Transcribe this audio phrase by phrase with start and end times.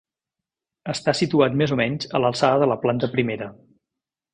[0.93, 3.55] Està situat més o menys a l'alçada de la planta primera.